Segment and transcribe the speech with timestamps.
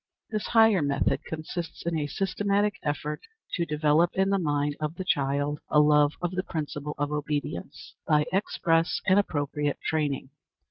[0.31, 3.21] This higher method consists in a systematic effort
[3.53, 7.93] to develop in the mind of the child a love of the principle of obedience,
[8.07, 10.31] by express and appropriate training.